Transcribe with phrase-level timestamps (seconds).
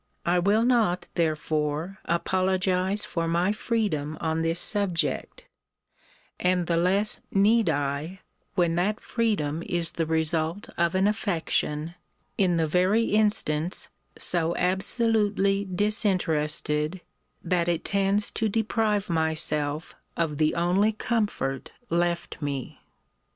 [0.25, 5.45] I will not therefore apologize for my freedom on this subject:
[6.39, 8.21] and the less need I,
[8.55, 11.93] when that freedom is the result of an affection,
[12.35, 17.01] in the very instance, so absolutely disinterested,
[17.43, 22.79] that it tends to deprive myself of the only comfort left me.